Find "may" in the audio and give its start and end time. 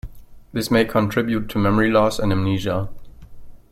0.71-0.85